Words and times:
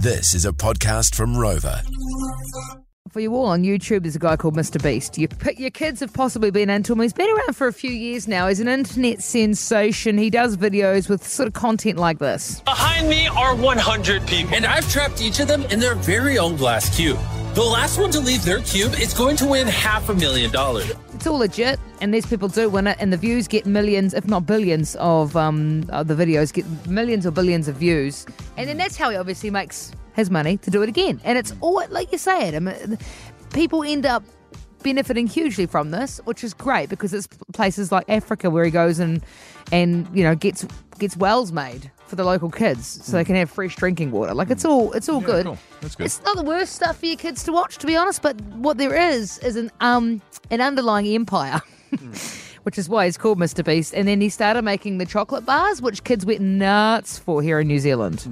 This 0.00 0.32
is 0.32 0.44
a 0.44 0.52
podcast 0.52 1.16
from 1.16 1.34
Rova. 1.34 1.82
For 3.10 3.18
you 3.18 3.34
all 3.34 3.46
on 3.46 3.64
YouTube, 3.64 4.02
there's 4.02 4.14
a 4.14 4.20
guy 4.20 4.36
called 4.36 4.54
Mr. 4.54 4.80
Beast. 4.80 5.18
You, 5.18 5.26
your 5.56 5.70
kids 5.70 5.98
have 5.98 6.12
possibly 6.12 6.52
been 6.52 6.70
into 6.70 6.92
him. 6.92 7.00
He's 7.00 7.12
been 7.12 7.28
around 7.28 7.56
for 7.56 7.66
a 7.66 7.72
few 7.72 7.90
years 7.90 8.28
now. 8.28 8.46
He's 8.46 8.60
an 8.60 8.68
internet 8.68 9.22
sensation. 9.22 10.16
He 10.16 10.30
does 10.30 10.56
videos 10.56 11.08
with 11.08 11.26
sort 11.26 11.48
of 11.48 11.54
content 11.54 11.98
like 11.98 12.20
this. 12.20 12.60
Behind 12.60 13.08
me 13.08 13.26
are 13.26 13.56
100 13.56 14.24
people. 14.28 14.54
And 14.54 14.66
I've 14.66 14.88
trapped 14.88 15.20
each 15.20 15.40
of 15.40 15.48
them 15.48 15.62
in 15.64 15.80
their 15.80 15.96
very 15.96 16.38
own 16.38 16.54
glass 16.54 16.94
cube. 16.94 17.18
The 17.54 17.62
last 17.64 17.98
one 17.98 18.10
to 18.12 18.20
leave 18.20 18.44
their 18.44 18.60
cube 18.60 18.94
is 18.94 19.12
going 19.12 19.36
to 19.36 19.46
win 19.46 19.66
half 19.66 20.08
a 20.08 20.14
million 20.14 20.50
dollars. 20.52 20.92
It's 21.14 21.26
all 21.26 21.38
legit, 21.38 21.80
and 22.00 22.14
these 22.14 22.24
people 22.24 22.46
do 22.46 22.68
win 22.68 22.86
it, 22.86 22.96
and 23.00 23.12
the 23.12 23.16
views 23.16 23.48
get 23.48 23.66
millions, 23.66 24.14
if 24.14 24.26
not 24.26 24.46
billions, 24.46 24.94
of 24.96 25.36
um, 25.36 25.80
the 25.82 26.14
videos 26.14 26.52
get 26.52 26.64
millions 26.86 27.26
or 27.26 27.32
billions 27.32 27.66
of 27.66 27.74
views, 27.74 28.26
and 28.56 28.68
then 28.68 28.76
that's 28.76 28.96
how 28.96 29.10
he 29.10 29.16
obviously 29.16 29.50
makes 29.50 29.90
his 30.14 30.30
money 30.30 30.56
to 30.58 30.70
do 30.70 30.82
it 30.82 30.88
again. 30.88 31.20
And 31.24 31.36
it's 31.36 31.52
all 31.60 31.82
like 31.90 32.12
you 32.12 32.18
say 32.18 32.56
mean, 32.58 32.98
people 33.52 33.82
end 33.82 34.06
up 34.06 34.22
benefiting 34.82 35.26
hugely 35.26 35.66
from 35.66 35.90
this, 35.90 36.20
which 36.24 36.42
is 36.44 36.54
great 36.54 36.88
because 36.88 37.12
it's 37.12 37.26
places 37.52 37.92
like 37.92 38.08
Africa 38.08 38.50
where 38.50 38.64
he 38.64 38.70
goes 38.70 38.98
and 38.98 39.22
and 39.72 40.08
you 40.14 40.22
know 40.22 40.34
gets 40.34 40.66
gets 40.98 41.16
wells 41.16 41.52
made 41.52 41.90
for 42.06 42.16
the 42.16 42.24
local 42.24 42.50
kids 42.50 42.86
so 42.86 43.12
they 43.12 43.22
hmm. 43.22 43.26
can 43.26 43.36
have 43.36 43.50
fresh 43.50 43.76
drinking 43.76 44.10
water. 44.10 44.34
Like 44.34 44.50
it's 44.50 44.62
hmm. 44.62 44.70
all 44.70 44.92
it's 44.92 45.08
all 45.08 45.20
good. 45.20 45.46
cool. 45.46 45.58
Good. 45.80 46.00
It's 46.00 46.22
not 46.22 46.36
the 46.36 46.42
worst 46.42 46.74
stuff 46.74 46.98
for 46.98 47.06
your 47.06 47.16
kids 47.16 47.44
to 47.44 47.52
watch, 47.52 47.78
to 47.78 47.86
be 47.86 47.96
honest. 47.96 48.22
But 48.22 48.40
what 48.40 48.78
there 48.78 48.94
is 48.94 49.38
is 49.38 49.56
an 49.56 49.70
um 49.80 50.22
an 50.50 50.60
underlying 50.60 51.06
empire. 51.06 51.60
Hmm. 51.88 52.12
Which 52.64 52.76
is 52.76 52.86
why 52.86 53.06
he's 53.06 53.16
called 53.16 53.38
Mr. 53.38 53.64
Beast. 53.64 53.94
And 53.94 54.06
then 54.06 54.20
he 54.20 54.28
started 54.28 54.60
making 54.60 54.98
the 54.98 55.06
chocolate 55.06 55.46
bars, 55.46 55.80
which 55.80 56.04
kids 56.04 56.26
went 56.26 56.42
nuts 56.42 57.18
for 57.18 57.40
here 57.40 57.60
in 57.60 57.66
New 57.66 57.78
Zealand. 57.78 58.28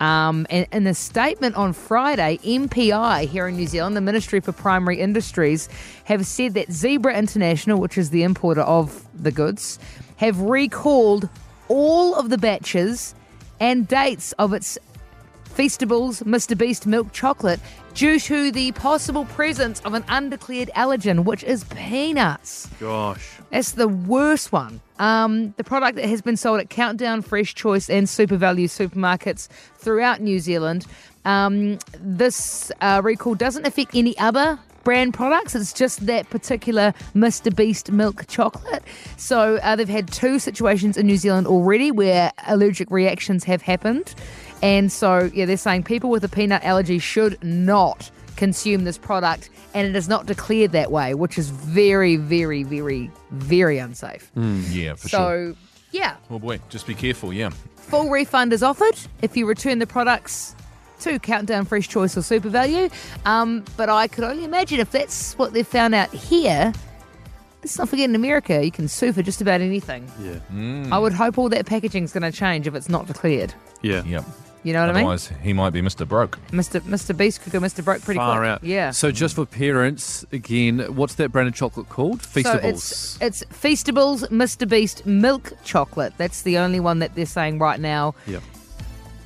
Um, 0.00 0.46
and 0.48 0.66
in 0.72 0.86
a 0.86 0.94
statement 0.94 1.56
on 1.56 1.74
Friday, 1.74 2.38
MPI 2.38 3.28
here 3.28 3.46
in 3.46 3.56
New 3.56 3.66
Zealand, 3.66 3.96
the 3.96 4.00
Ministry 4.00 4.40
for 4.40 4.52
Primary 4.52 4.98
Industries, 4.98 5.68
have 6.04 6.26
said 6.26 6.54
that 6.54 6.72
Zebra 6.72 7.16
International, 7.16 7.78
which 7.78 7.98
is 7.98 8.10
the 8.10 8.22
importer 8.22 8.62
of 8.62 9.06
the 9.14 9.30
goods, 9.30 9.78
have 10.16 10.40
recalled 10.40 11.28
all 11.68 12.14
of 12.14 12.30
the 12.30 12.38
batches 12.38 13.14
and 13.60 13.86
dates 13.86 14.32
of 14.32 14.54
its 14.54 14.78
Feastables 15.60 16.22
Mr. 16.22 16.56
Beast 16.56 16.86
milk 16.86 17.12
chocolate 17.12 17.60
due 17.92 18.18
to 18.18 18.50
the 18.50 18.72
possible 18.72 19.26
presence 19.26 19.78
of 19.80 19.92
an 19.92 20.02
undeclared 20.08 20.70
allergen, 20.74 21.24
which 21.24 21.44
is 21.44 21.64
peanuts. 21.64 22.66
Gosh. 22.80 23.36
That's 23.50 23.72
the 23.72 23.86
worst 23.86 24.52
one. 24.52 24.80
Um, 24.98 25.52
the 25.58 25.64
product 25.64 25.96
that 25.96 26.08
has 26.08 26.22
been 26.22 26.38
sold 26.38 26.60
at 26.60 26.70
Countdown, 26.70 27.20
Fresh 27.20 27.56
Choice, 27.56 27.90
and 27.90 28.08
Super 28.08 28.38
Value 28.38 28.68
supermarkets 28.68 29.48
throughout 29.76 30.22
New 30.22 30.38
Zealand. 30.38 30.86
Um, 31.26 31.78
this 31.98 32.72
uh, 32.80 33.02
recall 33.04 33.34
doesn't 33.34 33.66
affect 33.66 33.94
any 33.94 34.16
other 34.16 34.58
brand 34.82 35.14
products. 35.14 35.54
It's 35.54 35.72
just 35.72 36.06
that 36.06 36.30
particular 36.30 36.94
Mr. 37.14 37.54
Beast 37.54 37.92
milk 37.92 38.26
chocolate. 38.28 38.82
So 39.18 39.56
uh, 39.56 39.76
they've 39.76 39.88
had 39.88 40.10
two 40.10 40.38
situations 40.38 40.96
in 40.96 41.06
New 41.06 41.18
Zealand 41.18 41.46
already 41.46 41.90
where 41.90 42.32
allergic 42.46 42.90
reactions 42.90 43.44
have 43.44 43.62
happened. 43.62 44.14
And 44.62 44.90
so, 44.92 45.30
yeah, 45.32 45.46
they're 45.46 45.56
saying 45.56 45.84
people 45.84 46.10
with 46.10 46.24
a 46.24 46.28
peanut 46.28 46.62
allergy 46.64 46.98
should 46.98 47.42
not 47.42 48.10
consume 48.36 48.84
this 48.84 48.98
product, 48.98 49.50
and 49.74 49.86
it 49.86 49.96
is 49.96 50.08
not 50.08 50.26
declared 50.26 50.72
that 50.72 50.90
way, 50.90 51.14
which 51.14 51.38
is 51.38 51.50
very, 51.50 52.16
very, 52.16 52.62
very, 52.62 53.10
very 53.30 53.78
unsafe. 53.78 54.30
Yeah, 54.34 54.94
for 54.94 55.08
sure. 55.08 55.18
so, 55.18 55.56
yeah, 55.92 56.16
Oh 56.30 56.38
boy, 56.38 56.60
just 56.68 56.86
be 56.86 56.94
careful. 56.94 57.32
Yeah. 57.32 57.50
full 57.76 58.08
refund 58.10 58.52
is 58.52 58.62
offered 58.62 58.96
if 59.22 59.36
you 59.36 59.46
return 59.46 59.78
the 59.78 59.86
products 59.86 60.54
to 61.00 61.18
Countdown 61.18 61.64
Fresh 61.64 61.88
Choice 61.88 62.16
or 62.16 62.22
Super 62.22 62.48
Value. 62.50 62.88
Um, 63.24 63.64
but 63.76 63.88
I 63.88 64.06
could 64.06 64.24
only 64.24 64.44
imagine 64.44 64.80
if 64.80 64.90
that's 64.90 65.36
what 65.38 65.52
they've 65.52 65.66
found 65.66 65.94
out 65.94 66.12
here. 66.12 66.72
Let's 67.62 67.78
not 67.78 67.88
forget 67.88 68.08
in 68.08 68.14
America, 68.14 68.64
you 68.64 68.70
can 68.70 68.88
sue 68.88 69.12
for 69.12 69.22
just 69.22 69.40
about 69.40 69.60
anything. 69.60 70.06
Mm. 70.52 70.90
I 70.92 70.98
would 70.98 71.12
hope 71.12 71.36
all 71.38 71.48
that 71.50 71.66
packaging 71.66 72.04
is 72.04 72.12
going 72.12 72.22
to 72.22 72.32
change 72.32 72.66
if 72.66 72.74
it's 72.74 72.88
not 72.88 73.06
declared. 73.06 73.52
Yeah. 73.82 74.02
Yep. 74.04 74.24
You 74.62 74.74
know 74.74 74.80
what 74.80 74.90
I 74.90 74.92
mean? 74.92 74.96
Otherwise, 75.04 75.30
he 75.42 75.52
might 75.54 75.70
be 75.70 75.80
Mr. 75.80 76.06
Broke. 76.06 76.38
Mr. 76.50 76.80
Mr. 76.82 77.16
Beast 77.16 77.40
could 77.42 77.52
go 77.52 77.60
Mr. 77.60 77.82
Broke 77.84 78.02
pretty 78.02 78.18
Far 78.18 78.38
quick. 78.40 78.48
out. 78.50 78.64
Yeah. 78.64 78.90
So 78.90 79.10
just 79.10 79.34
for 79.36 79.46
parents, 79.46 80.24
again, 80.32 80.80
what's 80.96 81.14
that 81.14 81.32
brand 81.32 81.48
of 81.48 81.54
chocolate 81.54 81.88
called? 81.88 82.22
So 82.22 82.40
Feastables. 82.42 82.62
it's 82.62 83.18
it's 83.22 83.44
Feastables 83.44 84.28
Mr. 84.28 84.68
Beast 84.68 85.06
milk 85.06 85.52
chocolate. 85.64 86.12
That's 86.18 86.42
the 86.42 86.58
only 86.58 86.78
one 86.80 86.98
that 86.98 87.14
they're 87.14 87.24
saying 87.24 87.58
right 87.58 87.80
now 87.80 88.14
Yep. 88.26 88.42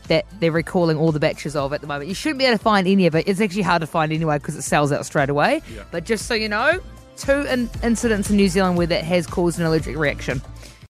that 0.06 0.24
they're 0.38 0.52
recalling 0.52 0.96
all 0.98 1.10
the 1.10 1.18
batches 1.20 1.56
of 1.56 1.72
at 1.72 1.80
the 1.80 1.88
moment. 1.88 2.08
You 2.08 2.14
shouldn't 2.14 2.38
be 2.38 2.44
able 2.44 2.56
to 2.58 2.62
find 2.62 2.86
any 2.86 3.06
of 3.06 3.16
it. 3.16 3.26
It's 3.26 3.40
actually 3.40 3.62
hard 3.62 3.80
to 3.80 3.86
find 3.88 4.12
anyway 4.12 4.38
because 4.38 4.54
it 4.54 4.62
sells 4.62 4.92
out 4.92 5.04
straight 5.04 5.30
away. 5.30 5.62
But 5.90 6.04
just 6.04 6.26
so 6.26 6.34
you 6.34 6.48
know, 6.48 6.78
two 7.16 7.42
in- 7.42 7.70
incidents 7.82 8.30
in 8.30 8.36
New 8.36 8.48
Zealand 8.48 8.76
where 8.76 8.86
that 8.86 9.04
has 9.04 9.26
caused 9.26 9.58
an 9.58 9.66
allergic 9.66 9.96
reaction. 9.96 10.42